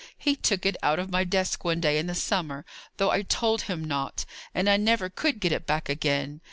[0.17, 2.65] "He took it out of my desk one day in the summer,
[2.97, 6.39] though I told him not, and I never could get it back again.